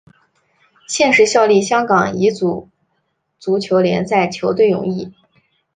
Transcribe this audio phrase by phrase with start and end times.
[0.87, 2.69] 现时效力香港乙组
[3.37, 5.13] 足球联赛球队永义。